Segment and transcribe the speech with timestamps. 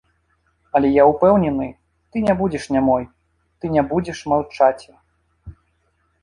[0.77, 1.67] Але я ўпэўнены,
[2.15, 3.05] ты ня будзеш нямой,
[3.59, 4.91] ты ня будзеш маўчаці.